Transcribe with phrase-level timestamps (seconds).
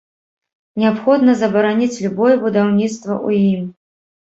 [0.83, 3.71] Неабходна забараніць любое будаўніцтва ў ім.